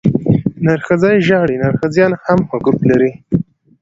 نرښځی 0.65 1.15
ژاړي، 1.27 1.55
نرښځيان 1.63 2.11
هم 2.25 2.39
حقوق 2.51 2.77
لري. 2.89 3.11